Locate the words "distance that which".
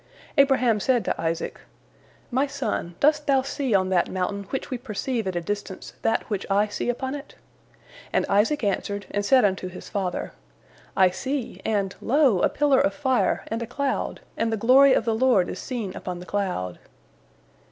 5.41-6.43